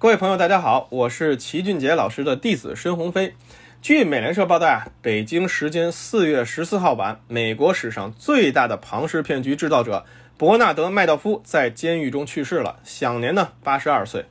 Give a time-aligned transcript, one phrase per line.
[0.00, 3.34] 各位朋友，大家好，我是齐俊杰老师的弟子申鸿飞。
[3.82, 10.06] 据美联社报道啊，北京时间四月十四号晚，美国史上最大的庞氏骗局制造者
[10.36, 14.26] 伯纳德·麦道夫在监狱中去世了，享年呢八十二岁。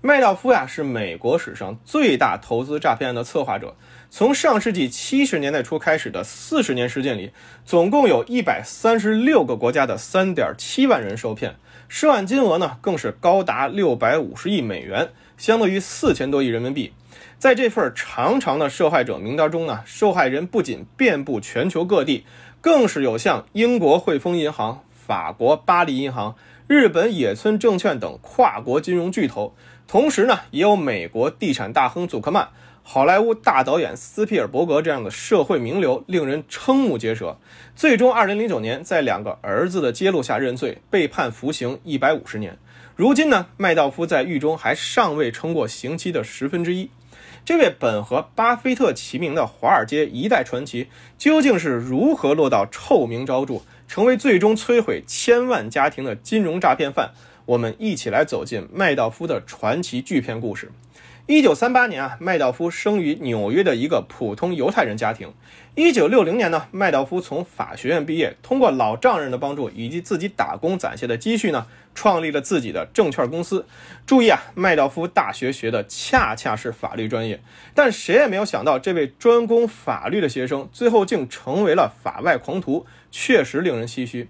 [0.00, 3.76] 麦道夫呀是美国史上最大投资诈骗案的策划者，
[4.12, 7.30] 从上世纪七十年代初开始的四十年时间里，
[7.64, 11.54] 总共有一百三十六个国家的三点七万人受骗，
[11.88, 16.92] 涉案金额呢更是高达六百五十亿美元，相当于四千多亿人民币。
[17.38, 22.26] 在这份长长的受害者名单中呢，受害人不仅遍布全球各地，
[22.60, 26.34] 更是有像英国汇丰银行、法国巴黎银行、
[26.66, 29.54] 日本野村证券等跨国金融巨头，
[29.86, 32.48] 同时呢，也有美国地产大亨祖克曼、
[32.82, 37.38] 好莱坞大导演斯皮尔伯格这样的社会名流，令人瞠目结舌。
[37.76, 42.58] 最终，二零零九年在两个儿子的揭露下认罪，被判服刑一百五十年。
[42.96, 46.90] 如今呢，麦道夫在狱中还尚未撑过刑期的十分之一。
[47.44, 57.12] 这位本和巴菲特齐名的华尔街一代传奇，究竟是如何落到臭名昭著，成为最终摧毁千万家庭的金融诈骗犯？
[57.46, 60.70] 我们一起来走进麦道夫的传奇巨骗故事。
[61.30, 65.32] 一九三八年啊，麦道夫生于纽约的一个普通犹太人家庭。
[65.76, 73.64] 一九六零年呢，麦道夫从法学院毕业，通过老丈人的帮助以及自己打工攒下的积蓄呢，创立了自己的证券公司。
[74.04, 77.40] 注意啊，麦道夫大学学的恰恰是法律专业，
[77.76, 84.28] 但谁也没有想到，这位专攻法律的学生最后竟成为了法外狂徒，确实令人唏嘘。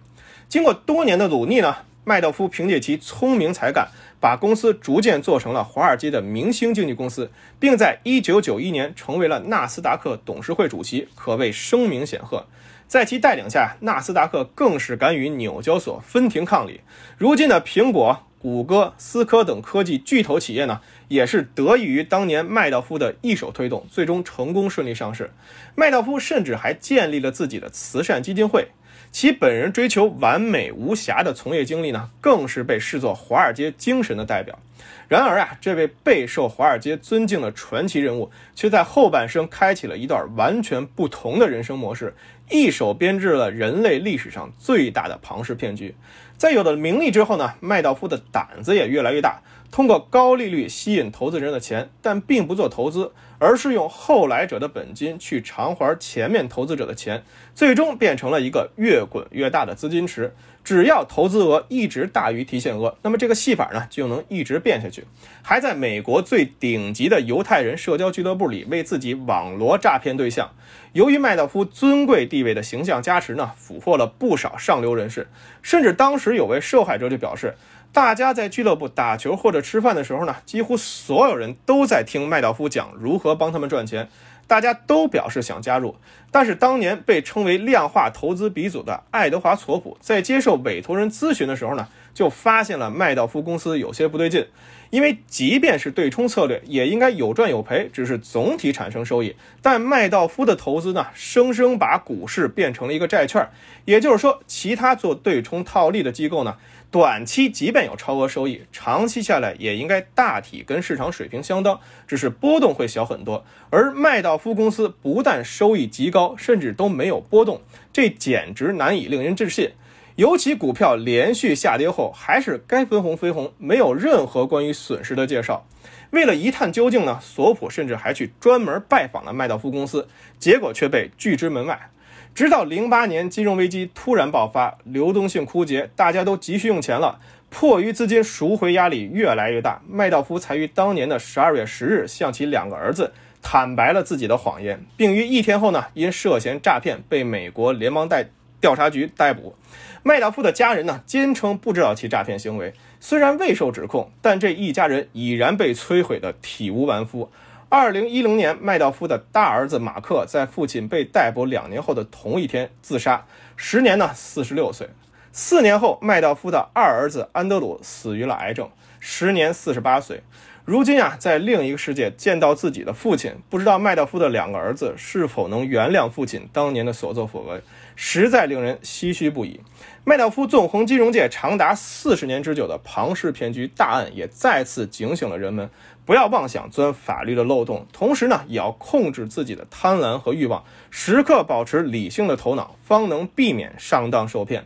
[0.50, 3.88] 经过多年的努力呢，麦道夫凭借其聪明才干。
[4.20, 12.46] 把公司逐渐做成了华尔街的明星经纪公司，并在1991年成为了纳斯达克董事会主席，可谓声名显赫。
[12.86, 16.82] 在其带领下，纳斯达克更是敢与纽交所分庭抗礼。
[17.16, 25.32] 如今的苹果、谷歌、思科等科技巨头企业呢，也是得益于当年麦道夫的一手推动，最终成功顺利上市。
[25.74, 28.68] 麦道夫甚至还建立了自己的慈善基金会。
[29.12, 34.58] 其本人追求完美无瑕的从业经历呢，更是被视作华尔街精神的代表。
[35.08, 42.14] 然而啊，这位备受华尔街尊敬的传奇人物，却在后半生开启了一段完全不同的人生模式，
[42.50, 45.94] 一手编制了人类历史上最大的庞氏骗局。
[46.36, 49.42] 在有了名利之后呢，麦道夫的胆子也越来越大。
[49.70, 57.22] 通过高利率吸引投资人的钱，但并不做投资，而是用后来者的本金去偿还前面投资者的钱，
[57.54, 60.34] 最终变成了一个越滚越大的资金池。
[60.64, 65.04] 只要投资额一直大于提现额，那么这个戏法呢就能一直变变下去。
[65.42, 70.52] 还在美国最顶级的犹太人社交俱乐部里为自己网罗诈骗对象。
[70.92, 75.26] 由于麦道夫尊贵地位的形象加持呢，俘获了不少上流人士，
[75.60, 77.54] 甚至当时有位受害者就表示。
[77.92, 84.08] 大家在俱乐部打球或者吃饭的时候呢，几乎所有人都在听麦道夫讲如何帮他们赚钱。
[84.50, 85.94] 大家都表示想加入，
[86.32, 94.44] 但是当年被称为量化投资鼻祖的爱德华·索普在接受委托人咨询的时候呢，就发现了麦道夫公司有些不对劲。
[94.90, 99.36] 因为即便是对冲策略，也应该有赚有赔，只是总体产生收益。
[99.62, 103.48] 但麦道夫的投资呢，生生把股市变成了一个债券。
[103.84, 106.56] 也就是说，其他做对冲套利的机构呢，
[106.90, 111.78] 短期即便有超额收益，长期下来也应该大体跟市场水平相当，
[112.08, 113.44] 只是波动会小很多。
[113.70, 117.60] 而麦道夫公司不但收益极高，甚至都没有波动，
[117.92, 119.70] 这简直难以令人置信。
[120.16, 125.64] 尤其股票连续下跌后，还是该分红分红，没有任何关于损失的介绍。
[126.10, 130.08] 为了一探究竟呢，索普甚至还去专门拜访了麦道夫公司，
[130.40, 131.90] 结果却被拒之门外。
[132.34, 137.18] 直到零八年金融危机突然爆发，流动性枯竭，大家都急需用钱了，
[137.50, 148.30] 迫于资金赎回压力越来越大，麦道夫才于当年的十二月十日向其两个儿子坦白了自己的谎言，并于一天后呢，因涉嫌诈骗被美国联邦代。
[148.60, 149.54] 调查局逮捕
[150.02, 152.74] 麦道夫的家人呢，坚称不知道其诈骗行为。
[153.00, 157.30] 虽然未受指控，但这一家人已然被摧毁的体无完肤。
[157.72, 163.24] 二零一零年，麦道夫的大儿子马克在父亲被逮捕两年后的同一天自杀，
[163.54, 164.90] 时年呢四十六岁。
[165.30, 168.68] 四年后，麦道夫的二儿子安德鲁死于了癌症，
[168.98, 170.24] 时年四十八岁。
[170.70, 177.60] 如今啊，在另一个世界见到自己的父亲，不知道麦道夫的两个儿子是否能原谅父亲当年的所作所为，
[177.96, 179.58] 实在令人唏嘘不已。
[180.04, 185.68] 麦道夫纵横金融界长达四十年之久的庞氏骗局大案，也再次警醒了人们，
[186.06, 194.64] 不要妄想钻法律的漏洞，同时呢，也要控制自己的贪婪和欲望，时刻保持理性的头脑，方能避免上当受骗。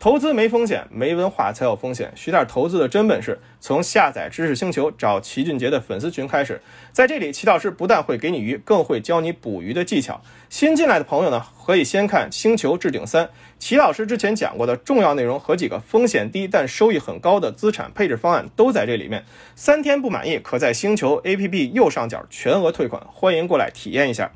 [0.00, 2.12] 投资没风险，没文化才有风险。
[2.14, 6.60] 学点投资的真本事，从下载知识星球找齐俊杰的粉丝群开始。
[6.92, 10.22] 在这里，齐老师不但会给你鱼，更会教你捕鱼的技巧。
[10.48, 13.26] 新进来的朋友呢，可以先看《星球置顶三》，
[13.58, 19.24] 齐老师之前讲过的重要内容和几个风险低但收益很高的资产配置方案都在这里面。
[19.56, 24.30] 三天不满意，可在星球 APP 右上角全额退款，欢迎过来体验一下。